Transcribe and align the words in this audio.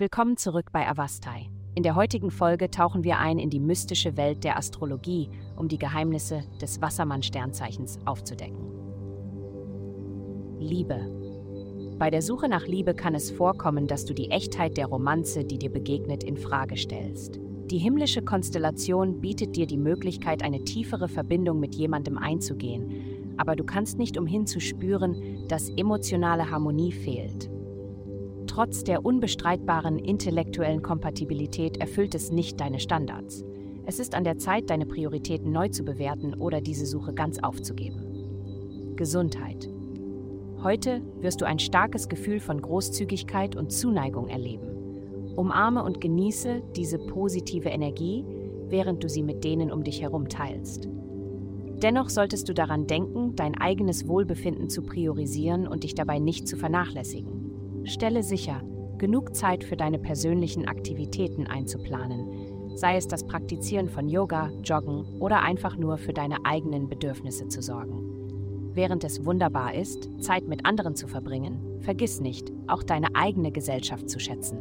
Willkommen 0.00 0.38
zurück 0.38 0.72
bei 0.72 0.88
Avastai. 0.88 1.50
In 1.74 1.82
der 1.82 1.94
heutigen 1.94 2.30
Folge 2.30 2.70
tauchen 2.70 3.04
wir 3.04 3.18
ein 3.18 3.38
in 3.38 3.50
die 3.50 3.60
mystische 3.60 4.16
Welt 4.16 4.44
der 4.44 4.56
Astrologie, 4.56 5.28
um 5.56 5.68
die 5.68 5.76
Geheimnisse 5.76 6.42
des 6.58 6.80
Wassermann-Sternzeichens 6.80 7.98
aufzudecken. 8.06 8.64
Liebe. 10.58 11.04
Bei 11.98 12.08
der 12.08 12.22
Suche 12.22 12.48
nach 12.48 12.66
Liebe 12.66 12.94
kann 12.94 13.14
es 13.14 13.30
vorkommen, 13.30 13.86
dass 13.86 14.06
du 14.06 14.14
die 14.14 14.30
Echtheit 14.30 14.78
der 14.78 14.86
Romanze, 14.86 15.44
die 15.44 15.58
dir 15.58 15.70
begegnet, 15.70 16.24
in 16.24 16.38
Frage 16.38 16.78
stellst. 16.78 17.38
Die 17.66 17.76
himmlische 17.76 18.22
Konstellation 18.22 19.20
bietet 19.20 19.54
dir 19.54 19.66
die 19.66 19.76
Möglichkeit, 19.76 20.42
eine 20.42 20.64
tiefere 20.64 21.08
Verbindung 21.08 21.60
mit 21.60 21.74
jemandem 21.74 22.16
einzugehen, 22.16 23.34
aber 23.36 23.54
du 23.54 23.64
kannst 23.64 23.98
nicht 23.98 24.16
umhin 24.16 24.46
zu 24.46 24.60
spüren, 24.60 25.46
dass 25.48 25.68
emotionale 25.68 26.50
Harmonie 26.50 26.92
fehlt. 26.92 27.50
Trotz 28.50 28.82
der 28.82 29.04
unbestreitbaren 29.06 29.96
intellektuellen 29.96 30.82
Kompatibilität 30.82 31.76
erfüllt 31.76 32.16
es 32.16 32.32
nicht 32.32 32.60
deine 32.60 32.80
Standards. 32.80 33.44
Es 33.86 34.00
ist 34.00 34.16
an 34.16 34.24
der 34.24 34.38
Zeit, 34.38 34.70
deine 34.70 34.86
Prioritäten 34.86 35.52
neu 35.52 35.68
zu 35.68 35.84
bewerten 35.84 36.34
oder 36.34 36.60
diese 36.60 36.84
Suche 36.84 37.14
ganz 37.14 37.38
aufzugeben. 37.38 38.96
Gesundheit. 38.96 39.70
Heute 40.64 41.00
wirst 41.20 41.40
du 41.40 41.44
ein 41.44 41.60
starkes 41.60 42.08
Gefühl 42.08 42.40
von 42.40 42.60
Großzügigkeit 42.60 43.54
und 43.54 43.70
Zuneigung 43.70 44.26
erleben. 44.26 44.66
Umarme 45.36 45.84
und 45.84 46.00
genieße 46.00 46.60
diese 46.74 46.98
positive 46.98 47.68
Energie, 47.68 48.24
während 48.66 49.04
du 49.04 49.08
sie 49.08 49.22
mit 49.22 49.44
denen 49.44 49.70
um 49.70 49.84
dich 49.84 50.02
herum 50.02 50.28
teilst. 50.28 50.88
Dennoch 51.84 52.08
solltest 52.08 52.48
du 52.48 52.52
daran 52.52 52.88
denken, 52.88 53.36
dein 53.36 53.56
eigenes 53.56 54.08
Wohlbefinden 54.08 54.68
zu 54.68 54.82
priorisieren 54.82 55.68
und 55.68 55.84
dich 55.84 55.94
dabei 55.94 56.18
nicht 56.18 56.48
zu 56.48 56.56
vernachlässigen. 56.56 57.49
Stelle 57.84 58.22
sicher, 58.22 58.62
genug 58.98 59.34
Zeit 59.34 59.64
für 59.64 59.76
deine 59.76 59.98
persönlichen 59.98 60.68
Aktivitäten 60.68 61.46
einzuplanen, 61.46 62.76
sei 62.76 62.96
es 62.96 63.08
das 63.08 63.26
Praktizieren 63.26 63.88
von 63.88 64.08
Yoga, 64.08 64.50
Joggen 64.62 65.04
oder 65.18 65.42
einfach 65.42 65.76
nur 65.76 65.98
für 65.98 66.12
deine 66.12 66.44
eigenen 66.44 66.88
Bedürfnisse 66.88 67.48
zu 67.48 67.62
sorgen. 67.62 68.72
Während 68.74 69.02
es 69.04 69.24
wunderbar 69.24 69.74
ist, 69.74 70.10
Zeit 70.20 70.46
mit 70.46 70.64
anderen 70.64 70.94
zu 70.94 71.08
verbringen, 71.08 71.80
vergiss 71.80 72.20
nicht, 72.20 72.52
auch 72.68 72.82
deine 72.82 73.08
eigene 73.14 73.50
Gesellschaft 73.50 74.08
zu 74.08 74.20
schätzen. 74.20 74.58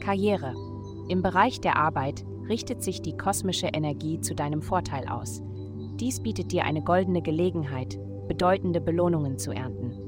Karriere. 0.00 0.54
Im 1.08 1.22
Bereich 1.22 1.60
der 1.60 1.76
Arbeit 1.76 2.24
richtet 2.48 2.82
sich 2.82 3.00
die 3.00 3.16
kosmische 3.16 3.68
Energie 3.68 4.20
zu 4.20 4.34
deinem 4.34 4.62
Vorteil 4.62 5.08
aus. 5.08 5.42
Dies 5.98 6.20
bietet 6.20 6.52
dir 6.52 6.64
eine 6.64 6.82
goldene 6.82 7.22
Gelegenheit, 7.22 7.98
bedeutende 8.28 8.80
Belohnungen 8.80 9.38
zu 9.38 9.52
ernten. 9.52 10.05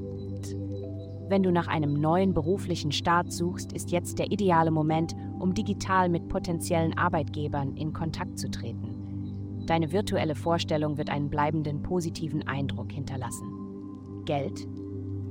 Wenn 1.29 1.43
du 1.43 1.51
nach 1.51 1.67
einem 1.67 1.93
neuen 1.93 2.33
beruflichen 2.33 2.91
Start 2.91 3.31
suchst, 3.31 3.71
ist 3.73 3.91
jetzt 3.91 4.17
der 4.17 4.31
ideale 4.31 4.71
Moment, 4.71 5.15
um 5.37 5.53
digital 5.53 6.09
mit 6.09 6.27
potenziellen 6.27 6.97
Arbeitgebern 6.97 7.77
in 7.77 7.93
Kontakt 7.93 8.39
zu 8.39 8.49
treten. 8.49 9.63
Deine 9.67 9.91
virtuelle 9.91 10.33
Vorstellung 10.33 10.97
wird 10.97 11.11
einen 11.11 11.29
bleibenden 11.29 11.83
positiven 11.83 12.47
Eindruck 12.47 12.91
hinterlassen. 12.91 13.47
Geld. 14.25 14.67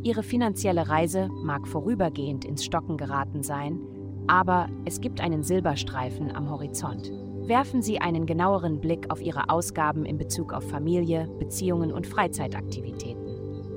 Ihre 0.04 0.22
finanzielle 0.22 0.88
Reise 0.88 1.28
mag 1.42 1.66
vorübergehend 1.66 2.44
ins 2.44 2.64
Stocken 2.64 2.96
geraten 2.96 3.42
sein, 3.42 3.80
aber 4.28 4.69
es 4.84 5.00
gibt 5.00 5.20
einen 5.20 5.42
Silberstreifen 5.42 6.30
am 6.30 6.48
Horizont. 6.48 7.10
Werfen 7.48 7.82
Sie 7.82 8.00
einen 8.00 8.24
genaueren 8.24 8.80
Blick 8.80 9.10
auf 9.10 9.20
Ihre 9.20 9.50
Ausgaben 9.50 10.04
in 10.04 10.16
Bezug 10.16 10.52
auf 10.52 10.62
Familie, 10.62 11.28
Beziehungen 11.41 11.91
und 11.91 12.06
Freizeitaktivitäten. 12.06 13.17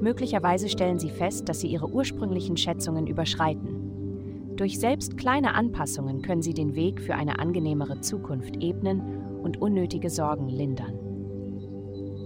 Möglicherweise 0.02 0.68
stellen 0.68 1.00
sie 1.00 1.10
fest, 1.10 1.48
dass 1.48 1.60
sie 1.60 1.68
ihre 1.68 1.90
ursprünglichen 1.90 2.58
Schätzungen 2.58 3.08
überschreiten. 3.08 4.56
Durch 4.56 4.80
selbst 4.80 5.18
kleine 5.18 5.54
Anpassungen 5.54 6.22
können 6.22 6.42
sie 6.42 6.54
den 6.54 6.76
Weg 6.76 7.00
für 7.02 7.16
eine 7.16 7.40
angenehmere 7.40 8.02
Zukunft 8.02 8.62
ebnen 8.62 9.02
und 9.42 9.62
unnötige 9.62 10.10
Sorgen 10.10 10.50
lindern. 10.50 11.00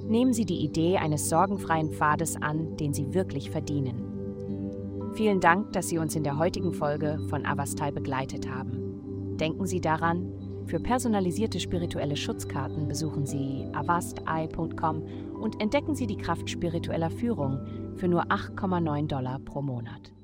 Nehmen 0.07 0.33
Sie 0.33 0.45
die 0.45 0.63
Idee 0.63 0.97
eines 0.97 1.29
sorgenfreien 1.29 1.91
Pfades 1.91 2.39
an, 2.39 2.77
den 2.77 2.93
Sie 2.93 3.15
wirklich 3.15 3.49
verdienen. 3.49 5.11
Vielen 5.15 5.39
Dank, 5.39 5.73
dass 5.73 5.89
Sie 5.89 5.97
uns 5.97 6.15
in 6.15 6.23
der 6.23 6.37
heutigen 6.37 6.73
Folge 6.73 7.17
von 7.29 7.45
Avastai 7.45 7.89
begleitet 7.91 8.47
haben. 8.47 9.37
Denken 9.39 9.65
Sie 9.65 9.81
daran, 9.81 10.31
für 10.65 10.79
personalisierte 10.79 11.59
spirituelle 11.59 12.15
Schutzkarten 12.15 12.87
besuchen 12.87 13.25
Sie 13.25 13.65
avastai.com 13.73 15.03
und 15.39 15.61
entdecken 15.61 15.95
Sie 15.95 16.07
die 16.07 16.17
Kraft 16.17 16.49
spiritueller 16.49 17.11
Führung 17.11 17.59
für 17.97 18.07
nur 18.07 18.23
8,9 18.25 19.07
Dollar 19.07 19.39
pro 19.39 19.61
Monat. 19.61 20.14